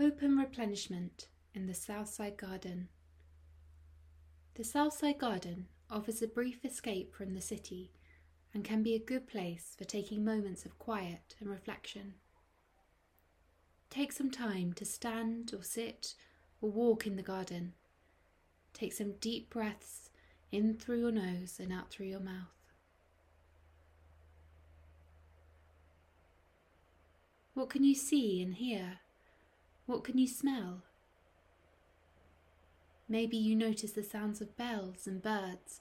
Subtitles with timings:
[0.00, 2.88] Hope and replenishment in the Southside Garden.
[4.54, 7.90] The Southside Garden offers a brief escape from the city
[8.54, 12.14] and can be a good place for taking moments of quiet and reflection.
[13.90, 16.14] Take some time to stand or sit
[16.62, 17.74] or walk in the garden.
[18.72, 20.08] Take some deep breaths
[20.50, 22.56] in through your nose and out through your mouth.
[27.52, 29.00] What can you see and hear?
[29.90, 30.84] What can you smell?
[33.08, 35.80] Maybe you notice the sounds of bells and birds,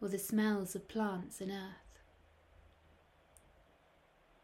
[0.00, 2.00] or the smells of plants and earth.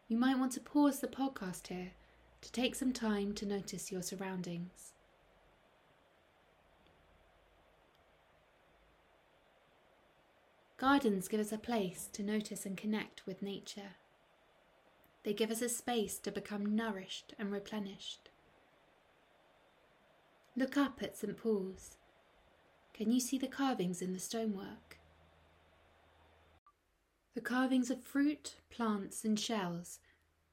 [0.07, 1.91] You might want to pause the podcast here
[2.39, 4.93] to take some time to notice your surroundings.
[10.77, 13.97] Gardens give us a place to notice and connect with nature.
[15.23, 18.29] They give us a space to become nourished and replenished.
[20.57, 21.37] Look up at St.
[21.37, 21.97] Paul's.
[22.91, 24.97] Can you see the carvings in the stonework?
[27.35, 29.99] The carvings of fruit, plants, and shells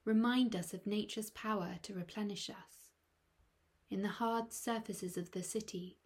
[0.04, 2.90] remind us of nature's power to replenish us.
[3.88, 5.96] In the hard surfaces of the city,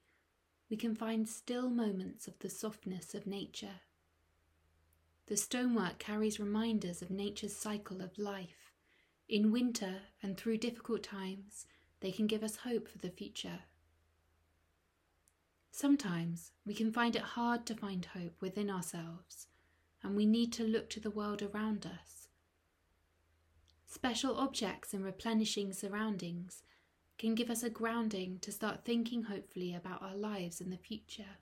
[0.70, 3.80] we can find still moments of the softness of nature.
[5.26, 8.70] The stonework carries reminders of nature's cycle of life.
[9.28, 11.66] In winter and through difficult times,
[11.98, 13.58] they can give us hope for the future.
[15.78, 19.46] Sometimes we can find it hard to find hope within ourselves,
[20.02, 22.18] and we need to look to the world around us
[23.90, 26.62] Special objects and replenishing surroundings
[27.16, 31.38] can give us a grounding to start thinking hopefully about our lives in the future.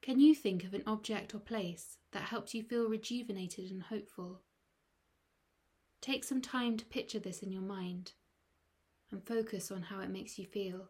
[0.00, 4.42] Can you think of an object or place that helps you feel rejuvenated and hopeful?
[6.00, 8.12] Take some time to picture this in your mind
[9.10, 10.88] and focus on how it makes you feel.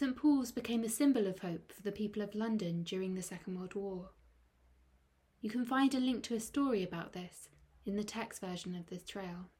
[0.00, 3.58] St Paul's became a symbol of hope for the people of London during the Second
[3.58, 4.12] World War.
[5.42, 7.50] You can find a link to a story about this
[7.84, 9.50] in the text version of this trail.